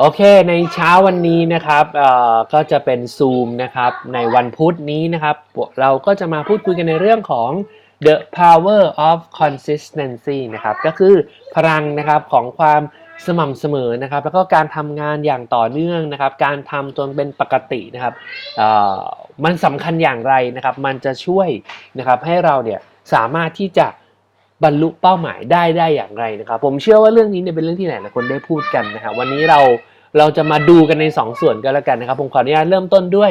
[0.00, 5.36] โอเค ในเช้าวันนี้นะครับเอ่อก็จะเป็นซูมนะครับ ในวันพุธนี้นะครับ
[5.80, 7.50] เราก็จะมาพูดคุยกันในเรื่องของ
[8.06, 11.14] the power of consistency นะครับ ก็คือ
[11.54, 12.82] พลังนะครับของความ
[13.26, 18.14] สม่ำเสมอนะครับ แล้วก็การทำงานอย่างต่อเนื่องนะครับ การทำจนเป็นปกตินะครับ
[19.44, 21.48] มันสำคัญอย่างไรนะครับ มันจะช่วย
[21.98, 22.80] นะครับให้เราเนี่ย
[23.14, 23.88] สามารถที่จะ
[24.64, 29.60] บรรลุเป้าหมายได้ได้อย่างไรนะครับ ผมเชื่อว่าเรื่องนี้เนี่ยเป็นเรื่องที่หลายๆคนได้พูดกันนะครับวันนี้เรา
[30.18, 33.30] เราจะมาดูกันใน 2 ส่วนก็แล้วกันนะครับ ผมขออนุญาตเริ่มต้นด้วย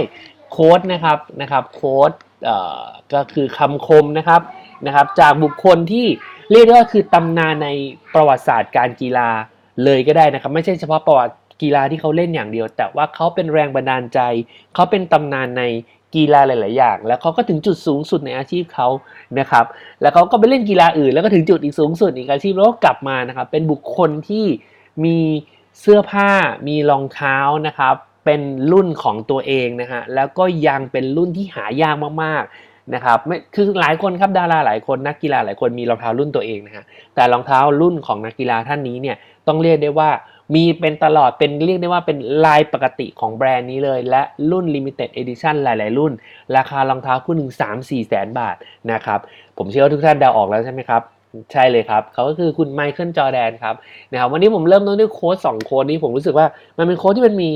[0.51, 2.11] โค้ดนะครับนะครับโค้ด
[2.45, 4.41] เอ่อก็คือคำคมนะครับ
[4.85, 6.05] นะครับ จากบุคคลที่
[6.51, 7.69] เรียกได้ว่าคือตำนานใน
[8.13, 9.29] ประวัติศาสตร์การกีฬา
[9.83, 14.19] เลยก็ได้นะครับ ไม่ใช่เฉพาะประวัติกีฬาที่เขาเล่นอย่างเดียว แต่ว่าเขาเป็นแรงบันดาลใจ
[14.73, 15.63] เขาเป็นตำนานใน
[16.15, 18.87] กีฬาหลาย ๆ อย่าง แล้วเขาก็ถึงจุดสูงสุดในอาชีพเขา
[19.39, 19.65] นะครับ
[20.01, 24.45] แล้วเขาก็ไปเล่นกีฬาอื่น แล้วก็ถึงจุดอีกสูงสุดอีกอาชีพแล้วก็กลับมานะครับ เป็นบุคคลที่
[25.05, 25.17] มี
[25.79, 26.29] เสื้อผ้า
[26.67, 36.83] มีรองเท้านะครับ เป็นรุ่นของตัวเองนะฮะแล้วก็ยังเป็นรุ่นที่หายากมากๆนะครับไม่คือหลายคนครับดาราหลายคนนักกีฬาหลายคนมีรองเท้ารุ่นตัวเองนะฮะ
[37.15, 39.15] แต่รองเท้ารุ่นของนักกีฬาท่านนี้เนี่ย
[39.47, 40.09] ต้องเรียกได้ว่า
[40.55, 44.21] มีเป็นตลอดเป็นเรียกได้ว่าเป็นลายปกติของแบรนด์นี้เลย และ
[44.51, 46.13] รุ่น Limited Edition หลาย ๆ รุ่น
[46.55, 48.55] ราคารองเท้าคู่หนึ่ง3 4 แสนบาท
[48.91, 49.19] นะครับ
[49.57, 51.01] ผมเชื่อว่าทุกท่านเดาออกแล้วใช่ไหมครับ
[51.51, 53.75] ใช่เลยครับเขาก็คือคุณไมเคิลจอแดนครับ
[54.11, 57.51] นะครับวันนี้ผมเริ่มต้นด้วยโค้ดสองโค้ดนี้ผมรู้สึกว่ามันเป็นโค้ดที่มันมี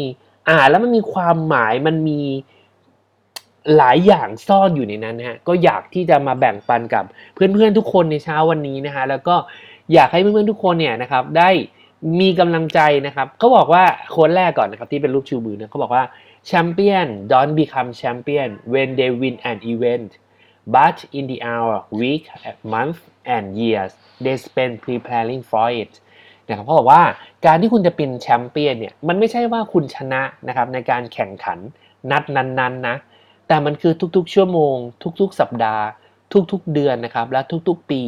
[0.49, 2.21] อ่านแล้วมันมีความหมายมันมี
[3.77, 9.35] หลายอย่างซ่อนอยู่ในนั้นนะฮะก็อยากที่จะมาแบ่งปันกับเพื่อนๆทุกคนในเช้าวันนี้นะฮะแล้วก็
[9.93, 11.49] อยากให้เพื่อนๆทุกคนเนี่ยนะครับได้
[12.19, 16.03] มีกำลังใจนะครับเขาบอกว่าโค้ดแรกก่อนนะครับที่เป็นรูปชูมือเนี่ยเขาบอกว่า
[16.49, 20.11] champion don't become champion when they win an event
[20.75, 22.23] but in the hour week
[22.73, 22.99] month
[23.35, 23.91] and years
[24.23, 25.93] they spend preparing for it
[26.47, 27.03] นะครับเขาบอกว่า
[27.45, 31.59] การที่คุณจะเป็นแชมเปี้ยนเนี่ยมันไม่ใช่ว่าคุณชนะนะครับในการแข่งขัน
[32.11, 32.95] นัดนั้นๆนะ
[33.47, 34.75] แต่มันคือทุกๆ ชั่วโมง
[35.19, 35.85] ทุก ๆ สัปดาห์
[36.51, 38.01] ทุกๆเดือนนะครับและทุกๆปี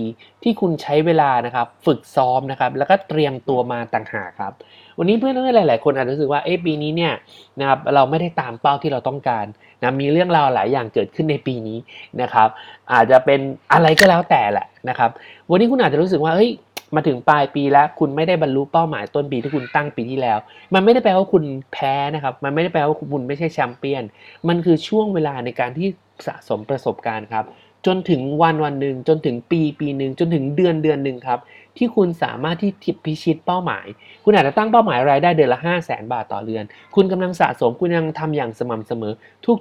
[0.44, 4.54] ที่คุณใช้เวลานะครับฝึกซ้อมนะครับแล้วก็เตรียมตัวมาต่างหากครับ
[5.00, 7.14] วันนี้เพื่อนๆหลาย ๆ คนอาจจะรู้สึกว่าเอ๊ะปีนี้เนี่ย
[7.60, 9.46] นะครับเราไม่ได้ตามเป้าที่เราต้องการ
[9.82, 11.78] นะมีเรื่องราวหลายอย่างเกิดขึ้นในปีนี้
[12.22, 12.50] นะครับ
[12.94, 13.40] อาจจะเป็น
[13.74, 15.10] อะไรก็แล้วแต่แหละนะครับ
[15.50, 16.52] วันนี้คุณอาจจะรู้สึกว่าเฮ้ย
[16.96, 20.38] มาถึงปลายปีแล้วคุณไม่ได้บรรลุเป้าหมายต้นปีที่คุณตั้งปีที่แล้ว
[20.74, 24.04] มันไม่ได้แปลว่าคุณแพ้นะครับ มันไม่ได้แปลว่าคุณไม่ใช่แชมเปี้ยน
[24.48, 25.88] มันคือช่วงเวลาในการที่
[26.28, 27.46] สะสมประสบการณ์ครับ
[27.86, 31.40] จนถึงวันวันหนึ่งจนถึงปีปีหนึ่งจนถึงเดือนเดือนหนึ่งครับ
[31.78, 33.86] ที่คุณสามารถที่ทิพิชิตเป้าหมาย
[34.24, 36.64] คุณอาจจะตั้งเป้าหมายรายได้เดือนละ 5 0 0แสนบาทต่อเดือน
[36.96, 39.14] คุณกำลังสะสมคุณยังทำอย่างสม่ำเสมอ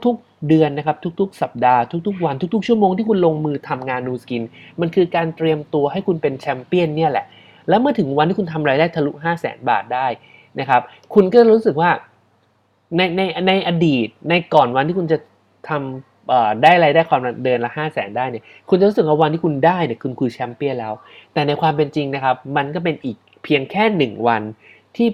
[0.05, 4.43] ทุกๆเดือนนะครับ ทุกๆ สัปดาห์ทุกๆวันทุกๆ ชั่วโมงที่คุณลงมือทำงานนูสกิน
[4.81, 7.27] มันคือการเตรียมตัวให้คุณเป็นแชมเปี้ยนเนี่ยแหละ
[7.69, 10.07] แล้วเมื่อถึงวันที่คุณทำรายได้ทะลุ 5 0 0แสนบาทได้
[10.61, 10.83] นะครับ
[11.15, 11.91] คุณก็รู้สึกว่า
[12.97, 15.19] ในในในอดีตในก่อนวันที่คุณจะ
[15.69, 20.95] ทำ เอ่อได้รายได้ความเดือนละ5 0 0แสนได้เนี่ยคุณจะรู้สึกว่าวันที่คุณได้เนี่ยคุณคือแชมเปี้ยนแล้ว
[21.33, 24.43] แต่ในความเป็นจริงนะครับ มันก็เป็นอีกเพียงแค่หนึ่งวัน
[24.97, 25.09] ที่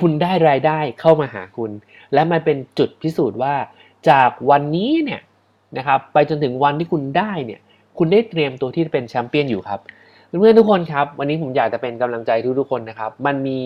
[0.00, 1.70] คุณได้รายได้เข้ามาหาคุณ
[2.14, 3.54] และมันเป็นจุดพิสูจน์ว่า
[4.08, 5.20] จากวันนี้เนี่ย
[5.78, 7.60] นะครับไปจนถึงวันที่คุณได้เนี่ย
[7.98, 9.80] คุณได้เตรียมตัวที่จะเป็นแชมเปี้ยนอยู่ครับ
[10.26, 13.60] เพื่อนๆทุกคนครับ วันนี้ผมอยากจะเป็นกำลังใจทุกๆคนนะครับ มันมี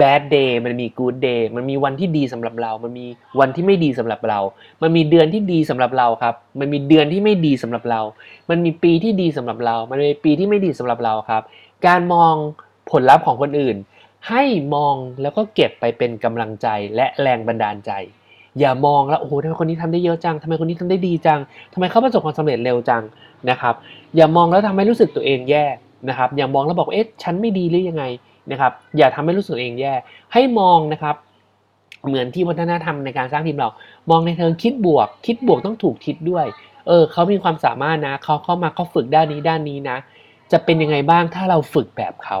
[0.00, 3.06] bad day มันมี good day มันมีวันที่ดีสำหรับเรา มันมี
[3.40, 4.38] วันที่ไม่ดีสำหรับเรา
[4.82, 8.00] มันมีเดือนที่ดีสำหรับเราครับ มันมีเดือนที่ไม่ดีสำหรับเรา
[8.50, 11.42] มันมีปีที่ดีสำหรับเรา มันมีปีที่ไม่ดีสำหรับเราครับ
[11.86, 12.34] การมอง
[12.90, 13.76] ผลลัพธ์ของคนอื่น
[14.28, 14.42] ให้
[14.74, 17.92] มองแล้วก็เก็บไปเป็นกำลังใจและแรงบันดาลใจ
[18.58, 21.40] อย่ามองแล้วโอ้โหทำไมคนนี้ทำได้เยอะจังทำไมคนนี้ทำได้ดีจัง
[21.72, 23.02] ทำไมเขาประสบความสำเร็จเร็วจัง
[23.50, 23.74] นะครับ
[24.16, 25.66] อย่ามองแล้วทำให้รู้สึกตัวเองแย่
[26.08, 28.04] นะครับ อย่ามองแล้วบอกเอ๊ะฉันไม่ดีหรือยังไง
[28.50, 29.94] นะครับอย่าทำให้รู้สึกเองแย่
[30.32, 31.16] ให้มองนะครับ
[32.06, 33.70] เหมือนที่วัฒนธรรมในการสร้างทีมเรา
[34.10, 36.46] มองในเชิงคิดบวก คิดบวกต้องถูกคิดด้วย
[36.88, 39.98] เออเขามีความสามารถนะเขาเข้ามาเขาฝึกด้านนี้ด้านนี้นะ
[40.52, 42.38] จะเป็นยังไงบ้างถ้าเราฝึกแบบเขา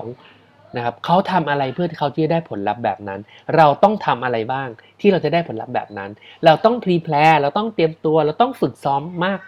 [0.76, 3.20] นะครับเขาทำอะไรเพื่อที่เขาจะได้ผลลัพธ์แบบนั้น
[3.56, 4.68] เราต้องทำอะไรบ้าง
[5.00, 6.10] ที่เราจะได้ผลลัพธ์แบบนั้น
[6.44, 9.40] เราต้องพรีแพลเราต้องเตรียมตัว เราต้องฝึกซ้อมมาก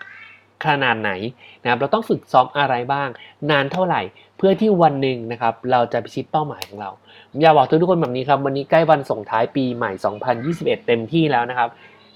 [0.67, 1.11] ขนาดไหน
[1.63, 3.09] นะครับเราต้องฝึกซ้อมอะไรบ้าง
[3.51, 4.03] นานเท่าไหร่
[4.37, 6.91] เพื่อที่วันหนึ่งนะครับเราจะพิชิตเป้าหมายของเรา
[7.31, 9.91] ผมอยากบอกทุกคนแบบนี้ครับ วันนี้ใกล้วันส่งท้ายปีใหม่
[10.41, 11.69] 2021 เต็มที่แล้วนะครับ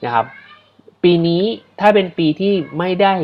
[0.05, 0.25] นะครับ
[1.03, 1.43] ปีนี้
[1.81, 3.15] ถ้าเป็นปีที่ไม่ได้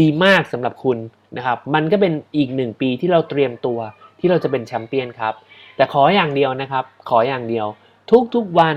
[0.00, 0.98] ดีมากสำหรับคุณ
[1.36, 3.78] นะครับ มันก็เป็นอีกหนึ่งปีที่เราเตรียมตัว
[4.20, 5.34] ที่เราจะเป็นแชมเปี้ยนครับ
[5.76, 7.66] แต่ขออย่างเดียวนะครับ ขออย่างเดียว
[8.34, 8.76] ทุกๆวัน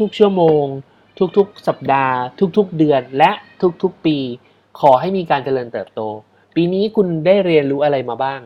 [0.00, 0.64] ทุกๆชั่วโมง
[1.36, 2.16] ทุกๆ สัปดาห์
[2.56, 3.30] ทุกๆ เดือนและ
[3.82, 4.16] ทุกๆ ปี
[4.80, 6.00] ขอให้มีการเจริญเติบโต
[6.54, 8.40] ปีนี้คุณได้เรียนรู้อะไรมาบ้าง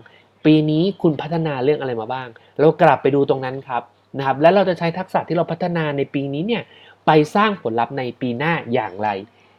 [0.45, 3.83] ปีนี้คุณพัฒนาเรื่องอะไรมาบ้าง เรากลับไปดูตรงนั้นครับ
[4.19, 6.63] นะครับ และเราจะใช้ทักษะที่เราพัฒนาในปีนี้เนี่ย
[7.07, 9.09] ไปสร้างผลลัพธ์ในปีหน้าอย่างไร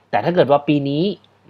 [0.10, 1.04] แต่ถ้าเกิดว่าปีนี้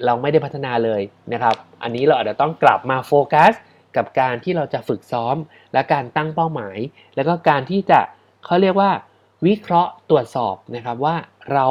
[0.06, 1.02] เราไม่ได้พัฒนาเลย
[1.34, 3.54] นะครับ อันนี้เราอาจจะต้องกลับมาโฟกัส
[3.96, 5.36] กับการที่เราจะฝึกซ้อม
[5.74, 6.78] และการตั้งเป้าหมาย
[7.16, 8.00] แล้วก็การที่จะ
[8.46, 8.92] เขาเรียกว่า
[9.46, 11.16] วิเคราะห์ตรวจสอบนะครับว่า
[11.54, 11.68] เรา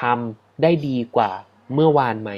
[0.00, 1.30] ทำได้ดีกว่า
[1.74, 2.30] เมื่อวานไหม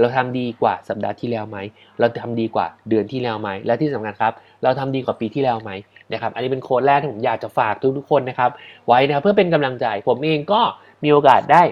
[0.00, 1.58] เราทำดีกว่าสัปดาห์ที่แล้วไหม
[1.98, 4.32] เราทำดีกว่าเดือนที่แล้วไหม และที่สำคัญครับ
[4.62, 5.70] เราทำดีกว่าปีที่แล้วไหม
[6.12, 8.50] นะครับ อันนี้เป็นโค้ดแรกที่ผมอยากจะฝากทุกๆคนนะครับ
[8.86, 10.60] ไว้นะครับเพื่อเป็นกำลังใจ ผมเองก็
[11.04, 11.62] มีโอกาสได้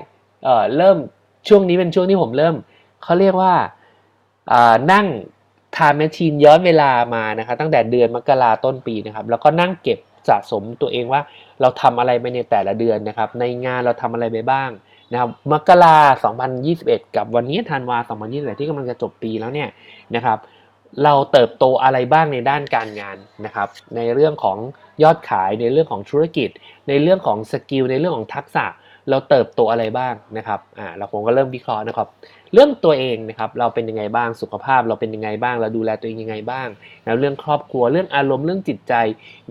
[0.45, 0.97] เอ่อเริ่ม
[1.49, 2.55] ช่วงนี้เป็นช่วงที่ผมเริ่ม
[3.03, 3.55] เขาเรียกว่า
[4.53, 5.07] อ่านั่ง
[5.77, 9.99] time machine ย้อนเวลามานะครับตั้งแต่เดือนมกราต้นปีนะครับแล้วก็นั่งเก็บ
[10.29, 11.21] สะสมตัวเองว่า
[11.61, 14.71] เราทำอะไรไปในแต่ละเดือนนะครับ ในงานเราทำอะไรไปบ้าง
[15.13, 15.97] นะครับมกรา
[16.57, 17.99] 2021 กับวันนี้ธันวา
[18.29, 19.69] 2021 ที่กำลังจะจบปีแล้วเนี่ย
[20.17, 20.39] นะครับ
[21.05, 24.59] เราเติบโตอะไรบ้างในด้านการงานนะครับ ในเรื่องของ
[25.03, 26.51] ยอดขายในเรื่องของธุรกิจ
[26.89, 28.65] ในเรื่องของสกิลในเรื่องของทักษะ
[29.11, 32.09] เราเติบโตอะไรบ้างนะครับอ่าเราผมก็เริ่มวิเคราะห์นะครับ
[32.53, 36.69] เรื่องตัวเองนะครับเราเป็นยังไงบ้างสุขภาพ เราเป็นยังไงบ้าง เราดูแลตัวเองยังไงบ้าง
[37.05, 38.95] นะเรื่องครอบครัวเรื่องอารมณ์เรื่องจิตใจ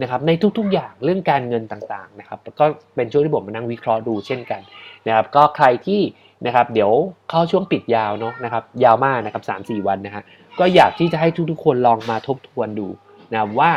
[0.02, 2.66] นะครับในทุกๆ อย่างเรื่องการเงินต่างๆนะครับก็
[2.96, 4.62] เป็นช่วงที่ผมมานั่งวิเคราะห์ดูเช่นกัน
[5.08, 6.02] นะครับก็ใครที่
[6.46, 6.92] นะครับเดี๋ยว
[7.30, 10.24] เข้าช่วงปิดยาวเนาะนะครับยาวมากนะครับ3-4วันนะฮะ
[10.60, 12.88] ก็อยากที่จะให้ทุกๆคนลองมาทบทวนดู
[13.32, 13.72] นะว่า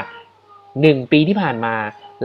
[0.52, 1.75] 1 ปีที่ผ่านมา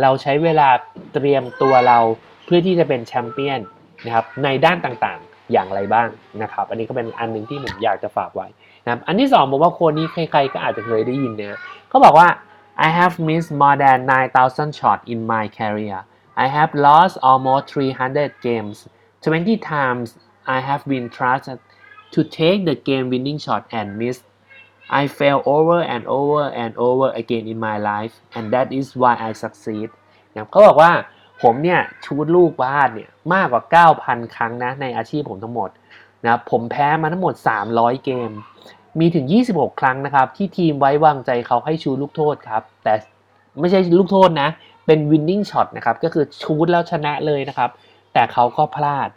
[0.02, 0.70] เราใช้เวลา
[1.14, 2.00] เตรียมตัวเรา
[2.46, 3.60] เพื่อที่จะเป็นแชมเปี้ยน
[4.06, 6.08] นะครับในด้านต่างๆอย่างไรบ้าง
[6.42, 8.48] นะครับ อันนี้ก็เป็นอันหนึ่งที่ผมอยากจะฝากไว้
[8.84, 11.60] นะครับอันที่สองผมว่าคนนี้ใครๆก็อาจจะเคยได้ยินนะ
[11.90, 12.28] เขาบอกว่า
[12.88, 16.00] I have missed more than 9,000 shots in my career
[16.44, 18.78] I have lost almost 300 games
[19.24, 20.08] 20 times
[20.56, 21.60] I have been trusted
[22.14, 24.18] to take the game winning shot and miss
[25.00, 29.14] I fail over and over and over again in my life and that is why
[29.28, 29.90] I succeed
[30.34, 30.92] นะครับเขาบอกว่า
[31.42, 33.64] ผมเนี่ยชูดลูกบ้านเนี่ยมากกว่า
[33.98, 35.70] 9,000 ครั้งนะในอาชีพผมทั้งหมด
[36.24, 37.34] นะครับผมแพ้มาทั้งหมด
[37.70, 38.32] 300 เกม
[39.00, 42.94] มีถึง 26 ครั้งนะครับ ที่ทีมไว้วางใจเขาให้ชูลูกโทษครับ แต่
[43.60, 44.50] ไม่ใช่ลูกโทษนะ
[44.86, 47.70] เป็น winning shot นะครับ ก็คือชูดแล้วชนะเลยนะครับ
[48.14, 49.10] แต่เขาก็พลาด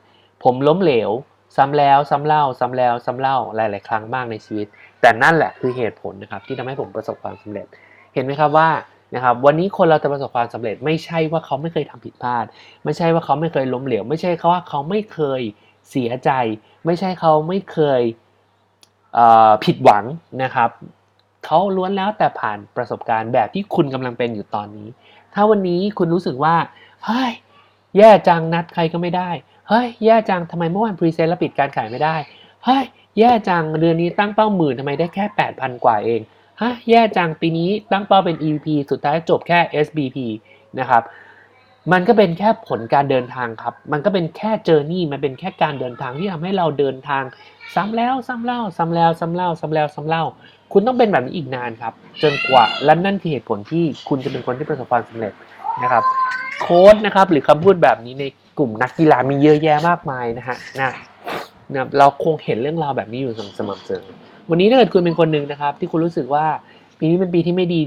[0.45, 1.11] ผมล้มเหลว
[1.57, 4.67] ซ้ำแล้วซ้ำเล่า ซ้ำแล้วซ้ำเล่าหลาย ๆ ครั้งมากในชีวิต
[5.01, 7.67] แต่นั่นแหละคือเหตุผลนะครับที่ทำให้ผมประสบความสำเร็จ
[8.15, 8.69] เห็นไหมครับว่า
[9.15, 12.45] นะครับวันนี้คนเราจะประสบความสำเร็จไม่ใช่ว่าเขาไม่เคยทำผิดพลาด
[12.85, 15.41] ไม่ใช่ว่าเขาไม่เคยล้มเหลว ไม่ใช่เขาว่าเขาไม่เคย
[15.91, 16.31] เสียใจ
[16.87, 18.03] ไม่ใช่เขาไม่เคย
[19.15, 20.05] เผิดหวัง
[20.43, 20.71] นะครับ
[21.45, 24.89] เขาล้วนแล้วแต่ผ่านประสบการณ์แบบที่คุณกำลังเป็นอยู่ตอนนี้
[25.35, 26.57] ถ้าวันนี้คุณรู้สึกว่า
[27.05, 27.33] เฮ้ย
[27.99, 29.31] แย่จังนัดใครก็ไม่ได้
[29.69, 32.17] เฮ้ยแย่จังทำไมเมื่อวานพรีเซนต์แล้วปิดการขายไม่ได้
[32.65, 32.85] เฮ้ย
[33.19, 35.25] แย่จังเดือนนี้ตั้งเป้าหมื่นทำไมได้แค่
[35.55, 36.21] 8,000 กว่าเอง
[36.61, 40.19] ฮะแย่จังปีนี้ตั้งเป้าเป็น EVP สุดท้ายจบแค่ SBP
[40.81, 41.03] นะครับ
[41.93, 47.23] มันก็เป็นแค่ผลการเดินทางครับ มันก็เป็นแค่เจอร์นี่ มันเป็นแค่การเดินทางที่ทำให้เราเดินทาง
[47.75, 50.25] ซ้ำแล้วซ้ำเล่าซ้ำแล้วซ้ำเล่าซ้ำแล้วซ้ำเล่า
[50.73, 51.93] คุณต้องเป็นแบบนี้อีกนานครับ
[52.23, 55.33] จนกว่า และนั่นคือเหตุผลที่คุณจะเป็นคนที่ประสบความสำเร็จ
[55.83, 56.03] นะครับ
[56.63, 58.25] โค้ดนะครับ หรือคำพูดแบบนี้ใน
[58.59, 60.93] กลุ่มนักกีฬามีเยอะแยะมากมายนะฮะนะ
[61.75, 64.05] นะเราคงเห็นเรื่องราวแบบนี้อยู่สม่ำเสมอ
[64.51, 66.47] วันนี้ถ้าเกิดคุณเป็นคนหนึ่งนะครับ ที่คุณรู้สึกว่า
[66.99, 67.81] ปีนี้เป็นปีที่ไม่ดี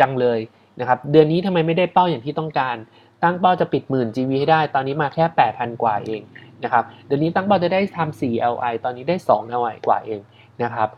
[0.00, 0.38] จังเลย
[0.80, 2.76] นะครับ เดือนนี้ทำไมไม่ได้เป้าอย่างที่ต้องการ
[3.22, 6.20] ตั้งเป้าจะปิดหมื่น GV ให้ได้ ตอนนี้มาแค่ 8,000 กว่าเอง
[6.64, 10.20] นะครับ เดี๋ยวนี้ตั้งเป้าจะได้ทำ4 LI ตอนนี้ได้ 2 LI กว่าเอง
[10.62, 10.88] นะครับ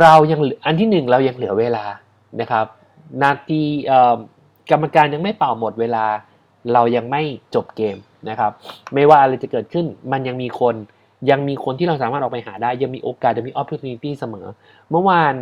[0.00, 1.84] เรายังอันที่หนึ่งเรายังเหลือเวลา
[2.40, 2.66] นะครับ
[3.22, 3.60] นาที
[4.70, 6.04] กรรมการยังไม่เป่าหมดเวลา
[6.72, 7.22] เรายังไม่
[7.54, 7.96] จบเกม
[8.28, 8.52] นะครับ
[8.94, 10.74] ไม่ว่าอะไรจะเกิดขึ้นมันยังมีคน
[11.30, 14.46] ยังมีคนที่เราสามารถออกไปหาได้ยังมีโอกาสยังมี opportunity เสมอ
[14.90, 15.34] เมื่อวาน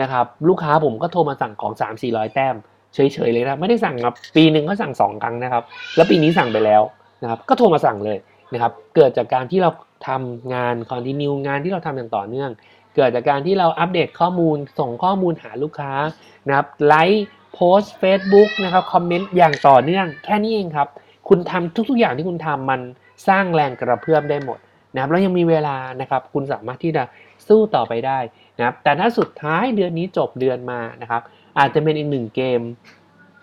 [0.00, 2.54] นะครับลูกค้าผมก็โทรมาสั่งของ 3 4 0 0 แต้ม
[2.94, 5.62] เฉยๆเลยนะไม่ได้สั่งครับปีหนึ่งก็สั่งสองครั้งนะครับ
[5.96, 6.82] แล้วปีนี้สั่งไปแล้ว
[7.22, 8.18] นะครับก็โทรมาสั่งเลย
[8.52, 9.70] นะครับเกิดจากการที่เรา
[10.08, 12.50] ทำงานคอนติเนียงานที่เราทำอย่างต่อเนื่อง
[12.96, 15.92] เกิดจากการที่เราอัปเดตข้อมูลส่งข้อมูลหาลูกค้า
[16.48, 20.88] นะครับไลค์โพสต์ Facebook นะครับคอมเมนต์อย่างต่อเนื่องแค่นี้เองครับ
[21.28, 22.80] คุณทำทุกๆอย่างที่คุณทำมัน
[23.28, 24.58] สร้างแรงกระเพื่อมได้หมด
[24.96, 27.02] นะครับแล้วยังมีเวลานะครับคุณสามารถที่จะ
[27.48, 28.18] สู้ต่อไปได้
[28.58, 31.22] นะครับแต่ถ้าสุดท้ายเดือนนี้จบเดือนมานะครับ
[31.58, 32.60] อาจจะเป็นอีกหนึ่งเกม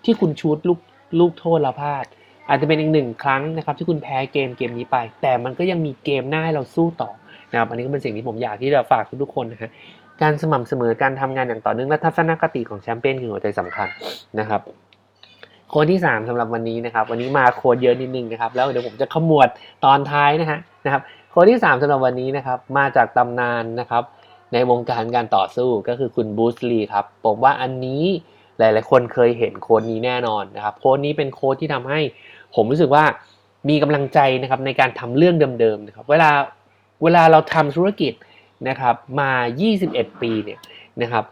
[0.04, 0.80] ที่คุณชูดลูก
[1.20, 2.06] ลูกโทษแล้วพลาด
[2.50, 7.12] อาจจะเป็นอีกหนึ่งครั้งนะครับที่คุณแพ้เกมเกมนี้ไป แต่มันก็ยังมีเกมหน้าให้เราสู้ต่อ
[7.52, 9.72] นะครับอันนี้ก็เป็นสิ่งที่ผมอยากที่จะฝากทุกๆคนนะฮะ
[10.22, 13.88] การสม่ำเสมอการทำงานอย่างต่อเนื่องและทัศนคติของแชมเปี้ยนคือหัวใจสำคัญ
[14.40, 14.62] นะครับ
[15.70, 19.48] โค้ดที่ 3สำหรับวันนี้นะครับ วันนี้มาโค้ดเยอะนิดนึงนะครับ แล้วเดี๋ยวผมจะขมวด
[19.86, 21.02] ตอนท้ายนะฮะนะครับ
[21.34, 24.04] ค้ดที่ 3สำหรับวันนี้นะครับ มาจากตำนานนะครับ
[24.54, 28.04] ในวงการการต่อสู้ก็คือคุณบูสลีครับผมว่าอันนี้
[28.60, 32.00] หลายๆ คนเคยเห็นโค้ดนี้แน่นอนนะครับ โค้ดนี้เป็นโค้ดที่ทำให้
[32.56, 33.04] ผมรู้สึกว่า
[33.70, 36.30] มีกำลังใจนะครับในการทำเรื่องเดิมๆนะครับ เวลา
[37.04, 38.14] เวลาเราทำธุรกิจ
[38.70, 39.32] นะครับมา
[39.76, 40.60] 21 ปีเนี่ย
[41.02, 41.24] นะครับ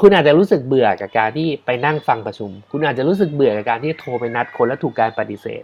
[0.00, 5.62] คุณอาจจะรู้สึกเบื่อกับการที่ไปนั่งฟังประชุม คุณอาจจะรู้สึกเบื่อกับการที่โทรไปนัดคนแล้วถูกการปฏิเสธ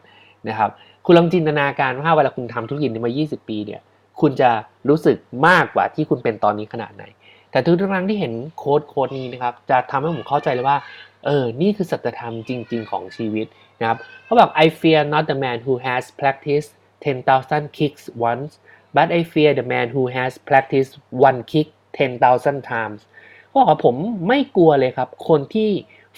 [0.49, 0.71] นะครับ
[1.11, 3.81] คุณลองจินตนาการว่าเวลาคุณทำธุรกิจมา 20 ปีเนี่ย
[4.21, 4.50] คุณจะ
[4.88, 5.17] รู้สึก
[5.49, 7.05] มากกว่าที่คุณเป็นตอนนี้ขนาดไหน
[7.50, 10.79] แต่ทุกครั้งที่เห็นโค้ดโค้ดนี้นะครับจะทำให้ผมเข้าใจเลยว่า
[11.25, 13.47] เออนี่คือสัจธรรมจริง ๆ ของชีวิต
[13.81, 16.71] นะครับเขาบอก I fear not the man who has practiced
[17.05, 18.53] 10,000 kicks once
[18.97, 20.95] but I fear the man who has practiced
[21.29, 23.00] one kick 10,000 times
[23.47, 23.95] เขาบอกว่าผม
[24.29, 25.71] ไม่กลัวเลยครับ คนที่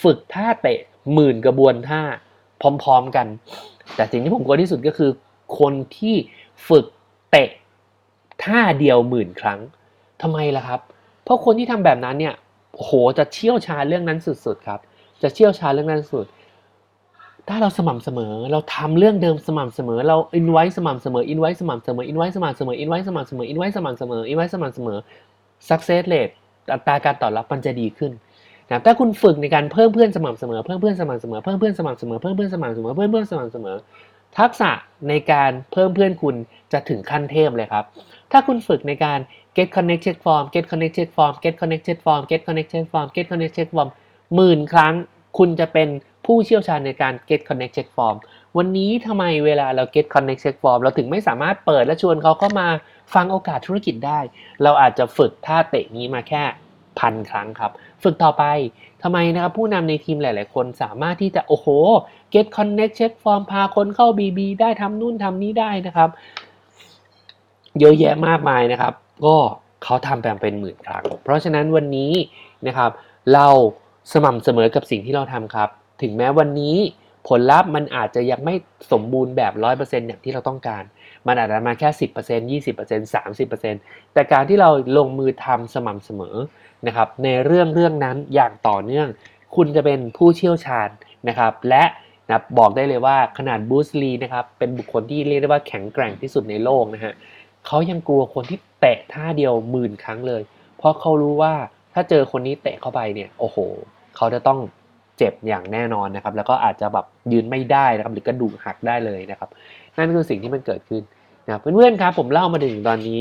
[0.02, 0.78] ฝึกท่าเตะ
[1.12, 2.02] หมื่นกระบวนท่า
[2.60, 3.26] พร้อมๆกัน
[3.96, 5.10] แต่สิ่งที่ผมกลัวที่สุดก็คือ
[5.58, 6.14] คนที่
[6.68, 6.86] ฝึก
[7.30, 7.48] เตะ
[8.44, 9.60] ท่าเดียวหมื่นครั้ง
[10.22, 10.80] ทำไมล่ะครับ
[11.24, 12.34] เพราะคนที่ทำแบบนั้นเนี่ย
[12.74, 14.80] โหจะเชี่ยวชาญเรื่องนั้นสุดๆครับ
[15.22, 16.26] จะเชี่ยวชาญเรื่องนั้นสุด
[17.48, 24.98] ถ้าเราสม่ำเสมอ เราทำเรื่องเดิมสม่ำเสมอ เราอินไว้สม่ำเสมออินไว้สม่ำเสมออินไว้สม่ำเสมออินไว้สม่ำเสมออินไว้สม่ำเสมออินไว้สม่ำเสมอ
[25.68, 26.34] success rate
[26.72, 28.12] อัตราการตอบรับมันจะดีขึ้น
[28.70, 33.76] นะถ้าคุณฝึกในการเพิ่มเพื่อนสม่ำเสมอเพิ่มเพื่อนสม่ำเสมอเพิ่มเพื่อนสม่ำเสมอเพิ่มเพื่อนสม่ำเสมอเพิ่มเพื่อนสม่ำเสมอ
[34.38, 34.70] ทักษะ
[35.08, 36.36] ในการเพิ่มเพื่อนคุณ
[36.72, 37.84] จะถึงขั้นเทพเลยครับ
[38.32, 39.18] ถ้าคุณฝึกในการ
[39.56, 43.88] get connected form get connected form get connected form get connected form get connected form
[44.34, 44.94] หมื่นครั้ง
[45.38, 45.88] คุณจะเป็น
[46.26, 48.16] ผู้เชี่ยวชาญในการ get connected form
[48.56, 52.68] วันนี้ทำไมเวลาเรา get connected form เราถึงไม่สามารถเปิดและชวนเขาเข้ามา
[53.14, 54.20] ฟังโอกาสธุรกิจได้
[54.62, 56.44] เราอาจจะฝึกท่าเตะนี้มาแค่
[57.00, 58.44] พันครั้งครับ ฝึกต่อไป
[59.02, 61.66] ทำไมนะครับผู้นำในทีมหลาย ๆ คนสามารถที่จะโอ้โห
[62.34, 66.10] get connected form พาคนเข้า BB ได้ทำนู่นทำนี้ได้นะครับ
[67.80, 68.92] เยอะแยะมากมายนะครับ
[69.26, 69.36] ก็
[69.84, 72.12] เขาทำแบบเป็นหมื่นครั้ง เพราะฉะนั้นวันนี้
[72.66, 72.90] นะครับ
[73.34, 73.46] เรา
[74.12, 75.68] สม่ำเสมอกับสิ่งที่เราทำครับ
[76.02, 76.76] ถึงแม้วันนี้
[77.28, 78.54] ผลลัพธ์มันอาจจะยังไม่
[78.92, 80.82] สมบูรณ์แบบ 100%อย่างที่เราต้องการ
[81.26, 82.06] มันอาจจะมาแค่ 10%
[82.50, 83.14] 20%
[83.74, 86.36] 30%แต่การที่เราลงมือทำสม่ำเสมอ
[86.86, 89.08] นะครับในเรื่องเรื่องนั้นอย่างต่อเนื่อง
[89.56, 90.88] คุณจะเป็นผู้เชี่ยวชาญ
[91.28, 91.84] นะครับและ
[92.28, 97.12] นะบอกได้เลยว่าขนาดบูสลีนะครับเป็นบุคคลที่เรียกได้ว่าแข็งแกร่งที่สุดในโลกนะฮะ
[97.66, 100.42] เขายังกลัวคนที่เตะท่าเดียวหมื่นครั้งเลย
[100.76, 101.54] เพราะเขารู้ว่า
[101.94, 103.56] ถ้าเจอคนนี้เตะเข้าไปเนี่ยโอ้โห
[104.16, 104.58] เขาจะต้อง
[105.20, 109.48] เจ็บอย่างแน่นอนนะครับ แล้วก็อาจจะแบบยืนไม่ได้นะครับ หรือกระดูกหักได้เลยนะครับ
[109.96, 111.02] นั่นคือสิ่งที่มันเกิดขึ้น
[111.46, 113.20] นะเพื่อนๆครับผมเล่ามาถึงตอนนี้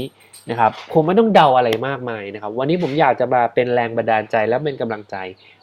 [0.49, 5.15] นะครับคงไม่ต้องเดาอะไรมากมายนะครับ วันนี้ผมอยากจะมาเป็นแรงบันดาลใจและเป็นกำลังใจ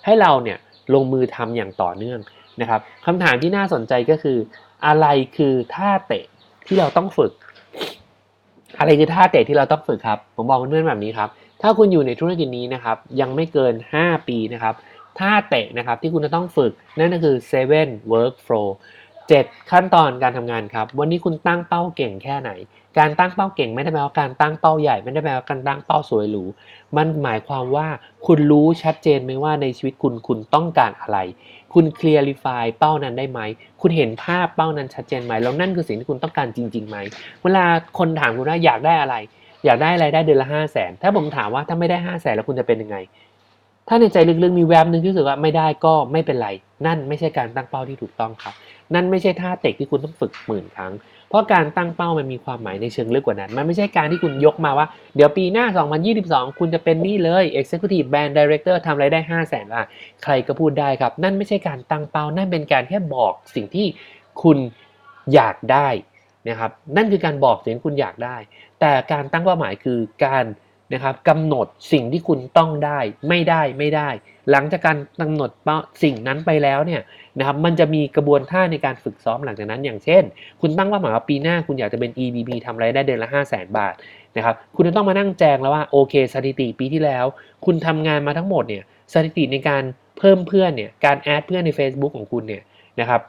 [0.05, 0.59] ให้เราเนี่ย
[0.95, 2.21] ลงมือทำอย่างต่อเนื่อง
[2.61, 4.39] นะครับคำถามที่น่าสนใจก็คือ
[4.87, 6.25] อะไรคือท่าเตะ
[6.67, 7.33] ที่เราต้องฝึก
[8.79, 11.29] อะไรคือท่าเตะที่เราต้องฝึกครับ ผมบอกเพื่อนๆแบบนี้ครับ
[11.63, 14.75] ถ้าคุณอยู่ในธุรกิจนี้นะครับ ยังไม่เกิน 5 ปีนะครับ
[15.19, 18.69] ท่าเตะนะครับที่คุณจะต้องฝึก นั่นก็คือ seven work flow
[19.19, 22.51] 7 ขั้นตอนการทำงานครับ วันนี้คุณตั้งเป้าเก่งแค่ไหน
[22.99, 26.45] การตั้งเป้าเก่งไม่ได้แปลว่าการตั้งเป้าใหญ่ไม่ได้แปลว่าการตั้งเป้าสวยหรู
[26.97, 27.87] มันหมายความว่า
[28.27, 31.19] คุณรู้ชัดเจนไหมว่าในชีวิตคุณคุณต้องการอะไร
[31.75, 33.41] คุณเคลียร์ฟายเป้านั้นได้ไหม
[33.81, 36.97] คุณเห็นภาพเป้านั้นชัดเจนไหม แล้วนั่นคือสิ่งที่คุณต้องการจริงๆไหม
[37.43, 37.65] เวลา
[37.99, 39.17] คนถามคุณว่าอยากได้อะไร
[39.65, 42.97] อยากได้อะไรได้เดือนละห้าแสนถ้าผมถามว่าถ้าไม่ได้ห้าแสนแล้วคุณจะเป็นยังไง
[43.89, 46.49] ถ้าในใจลึกๆมีแวบหนึ่งที่รู้สึกว่าไม่ได้ก็ไม่เป็นไร
[46.87, 48.55] นั่นไม่ใช่การตั้งเป้าที่ถูกต้องครับ
[48.95, 50.93] นั่นไม่ใช่ท่าเตะที่คุณต้องฝึกหมื่นครั้ง
[51.29, 55.67] เพราะการตั้งเป้ามันมีความหมายในเชิงลึกกว่านั้น มันไม่ใช่การที่คุณยกมาว่า เดี๋ยวปีหน้า
[56.13, 59.87] 2022 คุณจะเป็นนี่เลย Executive Band Director ทำไรายได้ 5 0 0แสนบาท
[60.23, 63.87] ใครก็พูดได้ครับ นั่นไม่ใช่การตั้งเป้า นั่นเป็นการแค่บอกสิ่งที่
[64.43, 64.59] คุณ
[65.35, 65.89] อยากได้
[66.49, 68.37] นะครับ นั่นคือการบอกสิ่งคุณอยากได้
[68.81, 70.45] แต่การตั้งเป้าหมายคือการ
[70.95, 74.09] นะครับกำหนดสิ่งที่คุณต้องได้ไม่ได้ไม่ได้
[74.51, 75.51] หลังจากการกำหนด
[76.03, 77.03] สิ่งนั้นไปแล้วเนี่ย
[77.39, 80.23] นะครับมันจะมีกระบวนท่าในการฝึกซ้อมหลังจากนั้น อย่างเช่น
[80.61, 83.95] คุณตั้งเป้าหมายว่าปีหน้าคุณอยากจะเป็น EBB ทำรายได้เดือนละ 5 0 0 0 0 0 บาท
[84.37, 87.25] นะครับคุณจะต้องมานั่งแจงแล้วว่าโอเคสถิติปีที่แล้ว
[87.65, 89.83] คุณทำงานมาทั้งหมดเนี่ยสถิติในการ
[90.19, 92.63] เพิ่มเพื่อนเนี่ยการแอดเพื่อนใน Facebook ของคุณเนี่ย
[93.01, 93.21] นะครับ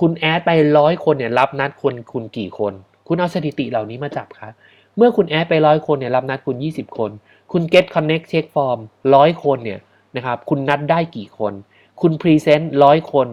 [0.00, 2.72] คุณแอดไปร้อยคนเนี่ยรับนัดคนคุณกี่คน
[3.08, 4.52] คุณเอาสถิติเหล่านี้มาจับครับ
[4.96, 7.10] เมื่อคุณแอดไปร้อยคนเนี่ยรับนัดคุณ 20 คน
[7.52, 8.78] คุณ get connect check form
[9.14, 9.80] ร้อยคนเนี่ย
[10.16, 11.52] นะครับคุณนัดได้กี่คน
[12.00, 13.28] คุณ present ร้อยคน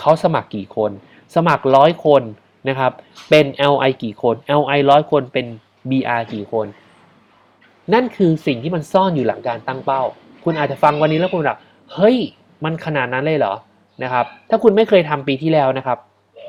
[0.00, 0.90] เขาสมัครกี่คน
[1.34, 2.22] สมัครร้อยคน
[2.68, 2.92] นะครับ
[3.30, 5.46] เป็น LI กี่คน LI ร้อยคนเป็น
[5.90, 6.66] BR กี่คน
[7.92, 10.02] นั่นคือสิ่งที่มันซ่อนอยู่หลังการตั้งเป้า
[10.44, 11.58] คุณอาจจะฟังวันนี้แล้วคุณแบบ
[11.94, 12.16] เฮ้ย
[12.64, 13.54] มันขนาดนั้นเลยเหรอ
[14.02, 15.98] นะครับถ้าคุณไม่เคยทำปีที่แล้วนะครับ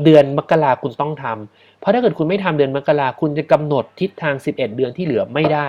[0.03, 5.67] เดือนมกราคุณต้องทำ เพราะถ้าเกิดคุณไม่ทำเดือนมกราคุณจะกำหนดทิศทาง 11 เดือนที่เหลือไม่ได้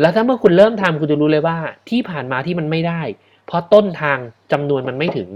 [0.00, 1.56] แล้วถ้าเมื่อคุณเริ่มทำคุณจะรู้เลยว่า
[1.88, 3.02] ที่ผ่านมาที่มันไม่ได้
[3.46, 4.18] เพราะต้นทาง
[4.52, 5.28] จำนวนมันไม่ถึง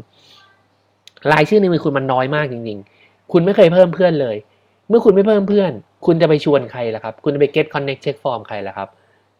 [1.32, 4.36] รายชื่อในมือคุณมันน้อยมากจริง ๆ คุณไม่เคยเพิ่มเพื่อนเลย
[4.88, 5.72] เมื่อคุณไม่เพิ่มเพื่อน
[6.06, 8.88] คุณจะไปชวนใครล่ะครับ คุณจะไป get connect check form ใครล่ะครับ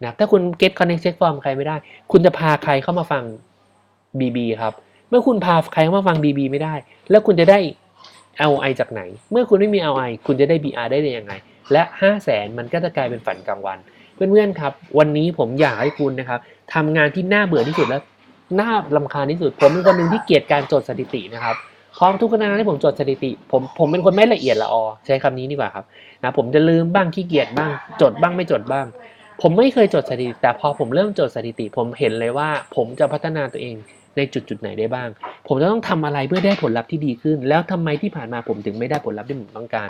[0.05, 1.77] นะถ้าคุณ get connect check form ใครไม่ได้
[2.13, 3.25] คุณจะพาใครเข้ามาฟัง
[4.19, 4.73] BB ครับ
[5.09, 6.75] เมื่อคุณพาใครเข้ามาฟัง BB ไม่ได้
[7.11, 7.59] แล้วคุณจะได้
[8.53, 9.01] LI จากไหน
[9.31, 11.33] เมื่อคุณไม่มี LI คุณจะได้ BR ได้ยังไง
[11.73, 13.79] และ 5 0 0แสนมันก็จะกลายเป็นฝันกลางวัน
[14.15, 16.41] เพื่อนๆครับ วันนี้ผมอยากให้คุณนะครับ
[16.75, 17.99] ทำงานที่น่าเบื่อที่สุดและ
[18.61, 21.57] น่าลำคาญที่สุด ผมเป็นคนหนึ่งที่เกลียดการจดสถิตินะครับ
[21.99, 25.85] พร้อมทุกคณะที่ผมจดสถิติ ผมผมเป็นคนไม่ละเอียดละออใช้คำนี้ดีกว่าครับ
[26.23, 27.71] นะผมจะลืมบ้างขี้เกียจบ้าง
[28.03, 28.87] จดบ้างไม่จดบ้าง
[29.43, 33.77] ผมไม่เคยจดสถิติ แต่พอผมเริ่มจดสถิติ ผมเห็นเลยว่า ผมจะพัฒนาตัวเอง
[34.17, 35.09] ในจุดจุดๆไหนได้บ้าง
[35.47, 39.89] ผมจะต้องทำอะไรเพื่อได้ผลลัพธ์ที่ดีขึ้น แล้วทำไมที่ผ่านมาผมถึงไม่ได้ผลลัพธ์ที่ผมต้องการ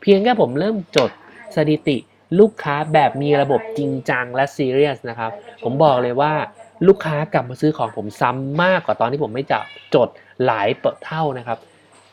[0.00, 1.10] เพียงแค่ผมเริ่มจด
[1.56, 1.96] สถิติ
[2.38, 5.30] ลูกค้าแบบมีระบบจริงจังและซีเรียสนะครับ
[5.64, 6.32] ผมบอกเลยว่า
[6.88, 10.08] ลูกค้ากลับมาซื้อของผมซ้ำมากกว่าตอนที่ผมไม่จับจด
[10.46, 11.58] หลายเปเท่านะครับ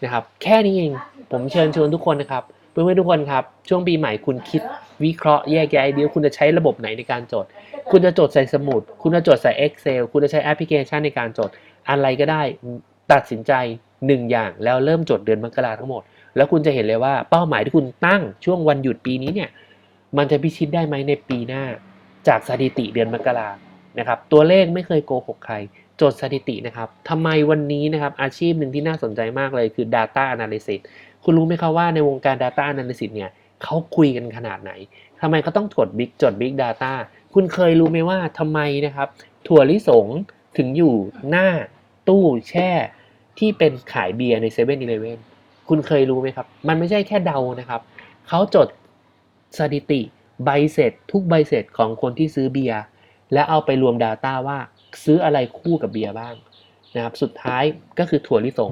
[0.04, 0.92] นะครับ แค่นี้เอง
[1.32, 2.44] ผมเชิญชวนทุกคนนะครับ
[2.76, 4.62] เพื่อนๆทุกคนครับ ช่วงปีใหม่คุณคิด
[5.04, 7.46] วิเคราะห์แยกแยะไอเดียคุณจะใช้ระบบไหนในการจด
[7.92, 11.50] คุณจะจดใส่สมุด คุณจะจดใส่ Excel คุณจะใช้แอปพลิเคชันในการจด
[11.90, 12.42] อะไรก็ได้
[13.12, 13.54] ตัดสินใจ
[14.08, 16.04] หนึ่งอย่างแล้วเริ่มจดเดือนมกราทั้งหมด
[16.36, 19.50] แล้วคุณจะเห็นเลยว่าเป้าหมายที่คุณตั้งช่วงวันหยุดปีนี้เนี่ย
[20.18, 21.64] มันจะพิชิตได้ไหมในปีหน้า
[22.28, 23.50] จากสถิติเดือนมกรา
[24.00, 25.56] นะครับตัวเลขไม่เคยโกหกใคร
[26.02, 30.82] จดสถิตินะครับทำไมวันนี้นะครับอาชีพหนึ่งที่น่าสนใจมากเลยคือ Data Analysis
[31.26, 33.32] คุณรู้ไหมครับว่าในวงการ Data Analysis เนี่ย
[33.64, 34.72] เขาคุยกันขนาดไหน
[35.22, 36.94] ทำไมเขาต้องจด Big จด Big Data
[37.34, 39.08] คุณเคยรู้ไหมว่าทำไมนะครับ
[39.48, 40.08] ถั่วลิสง
[40.58, 40.96] ถึงอยู่
[41.30, 41.48] หน้า
[42.08, 42.72] ตู้แช่
[43.40, 44.94] ที่เป็นขายเบียร์ใน7 e เ e ่ e อีเล
[45.70, 47.82] คุณเคยรู้ไหมครับ มันไม่ใช่แค่เดานะครับ
[48.28, 48.68] เขาจด
[49.58, 50.02] สถิติ
[50.46, 52.82] ใบเสร็จ ทุกใบเสร็จของคนที่ซื้อเบียร์
[53.34, 54.58] และเอาไปรวม Data ว่า
[55.04, 56.34] ซื้ออะไรคู่กับเบียร์บ้าง
[56.96, 57.64] นะครับ สุดท้าย
[58.00, 58.72] ก็คือถั่วลิสง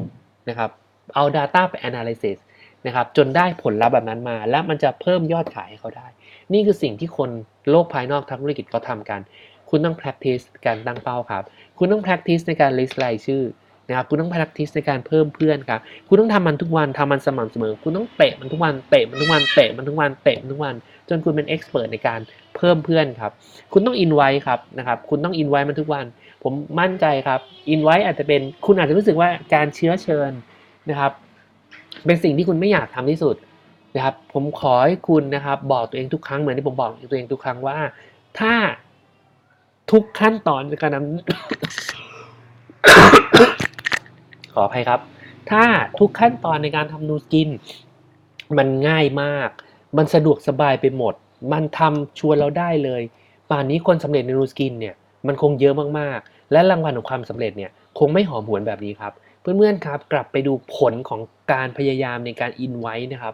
[0.49, 0.69] นะครับ
[1.15, 2.37] เอา Data ไป Analysis
[2.85, 6.07] นะครับจนได้ผลลัพธ์แบบนั้นมา และมันจะเพิ่มยอดขายให้เขาได้
[6.53, 7.29] นี่คือสิ่งที่คน
[7.69, 9.21] โลกภายนอกทางธุรกิจเขาทำกัน
[9.69, 11.43] คุณต้อง practice การตั้งเป้าครับ
[11.77, 13.43] คุณต้อง practice ในการ list รายชื่อ
[13.87, 20.75] นะครับคุณต้อง practice ในการเพิ่มเพื่อนครับ คุณต้องทำมันทุกวันทำมันสม่ำเสมอ คุณต้องเตะมันทุกวัน เตะมันทุกวัน เตะมันทุกวัน เตะมันทุกวัน
[21.09, 22.19] จนคุณเป็น expert ในการ
[22.55, 23.31] เพิ่มเพื่อนครับ
[23.73, 26.05] คุณต้อง invite ครับนะครับ คุณต้อง invite มันทุกวัน
[26.43, 27.39] ผมมั่นใจครับ
[27.73, 30.31] invite อาจจะเป็น คุณอาจจะรู้สึกว่าการเชื้อเชิญ
[30.89, 31.11] นะครับ
[32.05, 33.35] เป็นสิ่งที่คุณไม่อยากทำที่สุด
[33.95, 37.77] นะครับ ผมขอให้คุณนะครับ บอกตัวเองทุกครั้งเหมือนที่ผมบอกตัวเองทุกครั้งว่า
[38.39, 38.53] ถ้า
[39.91, 41.03] ทุกขั้นตอนในการนำ
[44.53, 44.99] ขออภัยครับ
[45.51, 45.63] ถ้า
[45.99, 47.49] ทุกขั้นตอนในการทำนูสกิน
[48.57, 49.49] มันง่ายมาก
[49.97, 51.13] มันสะดวกสบายไปหมด
[51.53, 53.01] มันทำชวนเราได้เลย
[53.49, 54.95] ป่านนี้คนสำเร็จในนูสกินเนี่ย
[55.27, 59.13] มันคงเยอะมากๆ และรางวัลของความสำเร็จเนี่ย คงไม่หอมหวนแบบนี้ครับ
[59.43, 61.21] เพื่อนๆครับกลับไปดูผลของ
[61.53, 63.33] การพยายามในการอินไว้นะครับ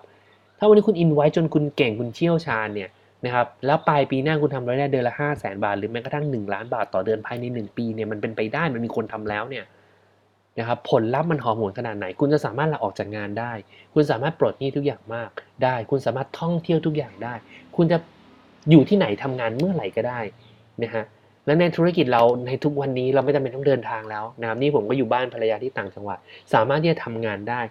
[0.57, 2.89] ถ้าวันนี้คุณอินไว้จนคุณเก่งคุณเชี่ยวชาญเนี่ย
[3.25, 9.65] นะครับแล้วปลายปีหน้าคุณทำรายได้เดือนละ5 0 0แสนบาท หรือแม้กระทั่ง 1 ล้านบาทต่อเดือนภายใน 1 ปีเนี่ยมันเป็นไปได้มันมีคนทำแล้วเนี่ย
[10.59, 13.51] นะครับผลลัพธ์มันหอมหวนขนาดไหน คุณจะสามารถลาออกจากงานได้
[13.93, 15.29] คุณสามารถปลดหนี้ทุกอย่างมาก
[15.63, 17.33] ได้ คุณสามารถท่องเที่ยวทุกอย่างได้
[17.75, 17.97] คุณจะ
[18.71, 20.19] อยู่ที่ไหนทำงานเมื่อไหร่ก็ได้
[20.83, 21.03] นะฮะ
[21.49, 26.17] และในธุรกิจเราในทุกวันนี้เราไม่จำเป็นต้องเดินทางแล้วนะครับนี่ผมก็อยู่บ้านภรรยาที่ต่างจังหวัด
[26.53, 27.61] สามารถที่จะทำงานได้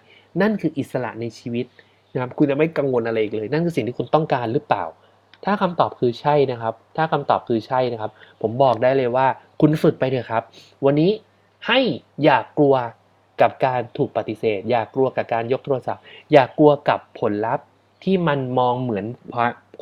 [0.41, 1.65] นั่นคืออิสระในชีวิต
[2.13, 4.85] นะครับคุณจะไม่กังวลอะไรอีกเลย นั่นคือสิ่งที่คุณต้องการหรือเปล่า
[5.45, 8.11] ถ้าคำตอบคือใช่นะครับ ถ้าคำตอบคือใช่นะครับ
[8.41, 9.27] ผมบอกได้เลยว่า
[9.61, 10.43] คุณฝึกไปเถอะครับ
[10.85, 11.11] วันนี้
[11.67, 11.79] ให้
[12.23, 12.75] อย่ากกลัว
[13.41, 17.65] กับการถูกปฏิเสธ อย่ากกลัวกับการยกโทรศัพท์ อย่ากลัวกับผลลัพธ์
[18.03, 19.05] ที่มันมองเหมือน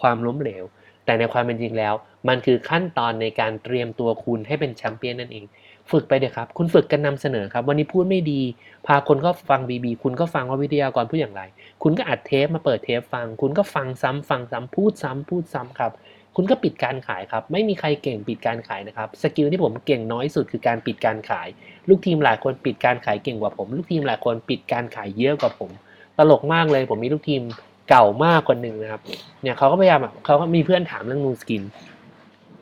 [0.02, 0.64] ความล้มเหลว
[1.08, 1.94] แต่ในความเป็นจริงแล้ว
[2.28, 5.46] มันคือขั้นตอนในการเตรียมตัวคุณให้เป็นแชมเปี้ยนนั่นเอง
[5.92, 8.42] ฝึกไปเถอะครับ คุณฝึกกันนำเสนอครับ วันนี้พูดไม่ดี
[8.88, 11.42] พาคนก็ฟังบีบีคุณก็ฟังว่าวิทยากรพูดอย่างไร
[11.84, 15.92] คุณก็อัดเทปมาเปิดเทปฟัง คุณก็ฟังซ้ำฟังซ้ำพูดซ้ำพูดซ้ำครับ
[16.36, 21.48] คุณก็ปิดการขายครับ ไม่มีใครเก่งปิดการขายนะครับ skill ที่ผมเก่งน้อยสุดคือการปิดการขาย
[21.90, 25.70] ลูกทีมหลายคนปิดการขายเก่งกว่าผม ลูกทีมหลายคนปิดการขายเยอะกว่าผม
[26.18, 27.42] ตลกมากเลยผมมีลูกทีม
[27.90, 29.02] เก่ามากคนหนึ่งนะครับ
[29.42, 31.64] เนี่ยเขาก็พยายามแบบเขาก็มีเพื่อนถามเรื่อง Nu Skin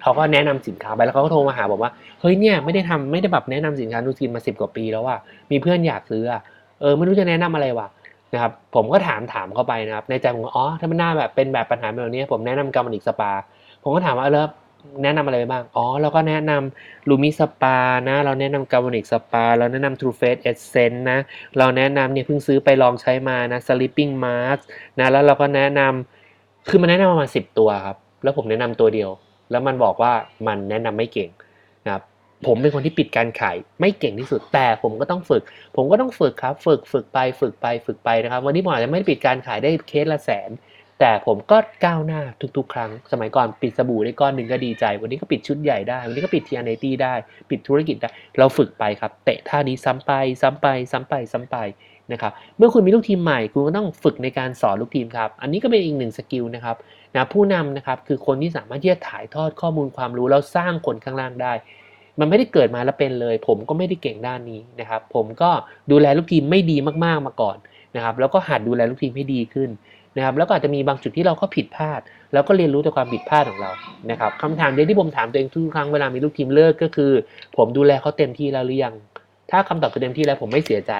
[0.01, 5.15] เขาก็แนะนำสินค้าไปแล้วเขาก็โทรมาหาบอกว่าเฮ้ยเนี่ยไม่ได้ทำไม่ได้แบบแนะนำสินค้า Nu Skin มาสิบกว่าปีแล้วว่า
[5.51, 6.23] มีเพื่อนอยากซื้อ
[6.81, 7.87] เออไม่รู้จะแนะนำอะไรวะ
[8.33, 13.31] นะครับผมก็ถามถามเข้าไปนะครับในใจผมอ๋อถ้ามันหน้าแบบเป็นแบบปัญหาแบบนี้ผมแนะนำ Galvanic Spa
[13.83, 14.47] ผมก็ถามว่าเออ
[15.03, 17.77] แนะนำอะไรไปบ้าง อ๋อ เราก็แนะนำ LumiSpa
[18.09, 21.19] นะ เราแนะนำกา v นิกสปา เราแนะนำ True Face Essence นะ
[21.57, 24.59] เราแนะนำเนี่ยเพิ่งซื้อไปลองใช้มานะ Sleeping Mask
[24.99, 29.09] นะ แล้วเราก็แนะนำคือมันแนะนำประมาณสิบตัวครับ แล้วผมแนะนำตัวเดียว
[29.51, 30.13] แล้วมันบอกว่า
[30.47, 31.29] มันแนะนำไม่เก่ง
[31.85, 32.03] นะครับ
[32.47, 35.43] ผมเป็นคนที่ปิดการขายไม่เก่งที่สุด แต่ผมก็ต้องฝึก
[35.75, 40.49] ผมก็ต้องฝึกครับ ฝึก ฝึกไป ฝึกไป ฝึกไปนะครับ วันนี้ผมอาจจะไม่ได้ปิดการขายได้เคสละแสน
[40.99, 42.21] แต่ผมก็ก้าวหน้า
[42.57, 47.13] ทุกๆ ครั้ง สมัยก่อนปิดสบู่ได้ก้อนหนึ่งก็ดีใจ วันนี้ก็ปิดชุดใหญ่ได้ วันนี้ก็ปิดทีอนตี้ได้
[47.49, 51.57] ปิดธุรกิจได้ เราฝึกไปครับ เตะท่านี้ซ้ำไป ซ้ำไป ซ้ำไป ซ้ำไป
[52.11, 56.75] นะครับ เมื่อคุณมีลูกทีมใหม่ คุณก็ต้องฝึกในการสอนลูกทีมครับ อันนี้ก็เป็นอีกหนึ่ง skill นะครับ
[57.15, 61.53] นะผู้นำนะครับคือคนที่สามารถที่จะถ่ายทอดข้อมูลความรู้แล้วสร้างคนข้างล่างได้
[62.19, 65.49] มันไม่ได้เกิดมาแล้วเป็นเลย ผมก็ไม่ได้เก่งด้านนี้นะครับ ผมก็
[65.91, 67.57] ดูแลลูกทีมไม่ดีมากๆมาก่อน
[67.95, 69.69] นะครับ แล้วก็หัดดูแลลูกทีมให้ดีขึ้น
[70.17, 72.01] นะครับแล้วก็อาจจะมีบางจุดที่เราก็ผิดพลาด
[72.33, 73.71] แล้วก็เรียนรู้จากความผิดพลาดของเรา
[74.11, 77.11] นะครับคำถามเดียวที่ผมถามตัวเองทุกครั้งเวลามีลูกทีมเลิกก็คือ
[77.57, 78.95] ผมดูแลเขาเต็มที่แล้วหรือยัง
[79.51, 80.93] ถ้าคำตอบคือเต็มที่แล้วผมไม่เสียใจ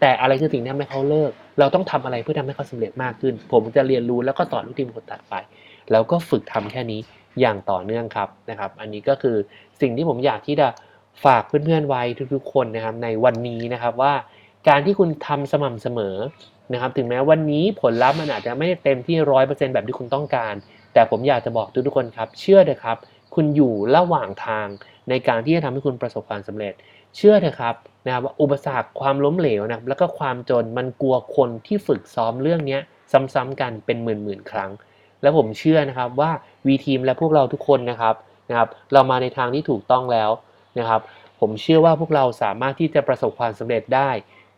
[0.00, 5.34] แต่อะไรคือสิ่งที่ทำให้เขาเลิก เราต้องทำอะไรเพื่อทำให้เขาสำเร็จมากขึ้น ผมจะเรียนรู้แล้วก็สอนลูกทีมคนตัดไป
[5.92, 7.00] แล้วก็ฝึกทำแค่นี้
[7.40, 9.36] อย่างต่อเนื่องครับนะครับ อันนี้ก็คือ
[9.80, 10.68] สิ่งที่ผมอยากที่จะ
[11.24, 12.02] ฝากเพื่อนๆไว้
[12.34, 14.12] ทุกๆ คนนะครับในวันนี้นะครับว่า
[14.68, 16.16] การที่คุณทำสม่ำเสมอ
[16.72, 20.54] นะครับถึงแม้วันนี้ผลลัพธ์มันอาจจะไม่ได้เต็มที่ร้อยเปอร์เซ็นแบบที่คุณต้องการ
[20.94, 22.96] แต่ผมอยากจะบอกทุกๆคนครับ เชื่อเถอะครับ
[23.34, 24.66] คุณอยู่ระหว่างทาง
[25.08, 26.72] ในการที่จะทำให้คุณประสบความสำเร็จ
[27.16, 27.74] เชื่อเถอะครับ
[28.06, 32.78] นะครับว่าอุปสรรคความล้มเหลวนะแล้วก็ความจนมันกลัวคนที่ฝึกซ้อมเรื่องนี้
[33.34, 34.70] ซ้ำๆกันเป็นหมื่นๆครั้ง
[35.22, 36.30] แล้วผมเชื่อนะครับว่า
[36.66, 38.14] วีทีมและพวกเราทุกคนนะครับ
[38.50, 40.30] นะครับ เรามาในทางที่ถูกต้องแล้ว
[40.78, 41.00] นะครับ
[41.40, 44.10] ผมเชื่อว่าพวกเราสามารถที่จะประสบความสำเร็จได้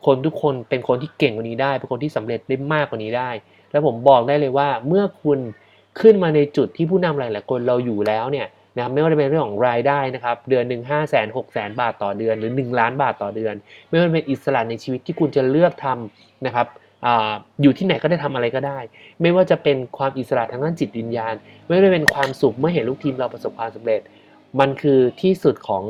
[0.07, 3.31] คนทุกคนเป็นคนที่เก่งกว่านี้ได้ เป็นคนที่สำเร็จได้มากกว่านี้ได้
[3.71, 5.39] แล้วผมบอกได้เลยว่าเมื่อคุณ
[6.01, 13.55] ขึ้นมาในจุดที่ผู้นำหลายๆคนเราอยู่แล้วเนี่ยนะครับไม่ว่าจะเป็นเรื่องของรายได้นะครับเดือนหนึ่งห้าแสนหกแสนบาทต่อเดือน หรือ 1 ล้านบาทต่อเดือน
[13.89, 16.67] ไม่ว่าจะเป็นอิสระในชีวิตที่คุณจะเลือกทำนะครับ
[17.07, 17.09] อ
[17.63, 18.79] อยู่ที่ไหนก็ได้ทำอะไรก็ได้
[19.23, 21.35] ไม่ว่าจะเป็นความอิสระทางด้านจิตวิญญาณ
[21.67, 24.01] ไม่ว่าจะเป็นความสุขเมื่อเห็นลูกทีมเราประสบความสำเร็จ
[24.61, 25.83] มันคือที่สุดของ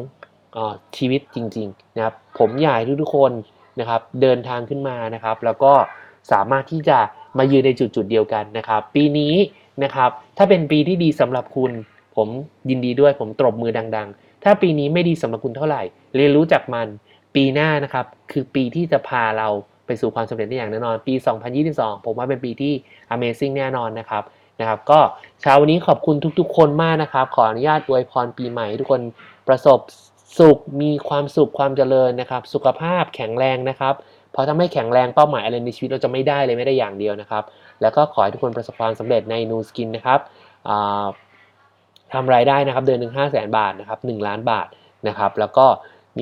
[0.57, 0.59] อ
[0.97, 3.33] ชีวิตจริงๆนะครับผมอยากให้ทุกๆคน
[3.81, 5.73] นะครับเดินทางขึ้นมานะครับแล้วก็
[6.33, 6.99] สามารถที่จะ
[7.39, 9.35] มายืนในจุดๆเดียวกันนะครับ ปีนี้
[9.85, 11.73] นะครับถ้าเป็นปีที่ดีสำหรับคุณ
[12.17, 12.29] ผม
[12.71, 15.83] ยินดีด้วยผมตบมือดัง ๆ ถ้าปีนี้ไม่ดีสำหรับคุณเท่าไหร่
[16.17, 16.87] เรียนรู้จากมัน
[17.35, 19.49] ปีหน้านะครับคือปีที่จะพาเรา
[19.87, 21.15] ไปสู่ความสำเร็จได้อย่างแน่นอน ปี
[21.61, 22.73] 2022 ผมว่าเป็นปีที่
[23.15, 24.23] Amazing แน่นอนนะครับ
[24.61, 25.01] นะครับ ก็
[25.41, 29.01] เช้าวันนี้ขอบคุณทุกๆ คนมากนะครับ ขออนุญาตอวยพรปีใหม่ทุกคน
[29.49, 29.79] ประสบ
[30.39, 33.95] สุขมีความสุขความเจริญนะครับ สุขภาพแข็งแรงนะครับ
[34.33, 37.45] เพราะถ้าไม่แข็งแรงเป้าหมายอะไรในชีวิตเราจะไม่ได้เลยไม่ได้อย่างเดียวนะครับ
[37.83, 40.21] แล้วก็ขอให้ทุกคนประสบความสำเร็จในนูสกินนะครับ
[42.13, 44.67] ทำรายได้นะครับเดือนหนึ่งห้าแสนบาทนะครับหนึ่งล้านบาท
[45.09, 45.67] นะครับ แล้วก็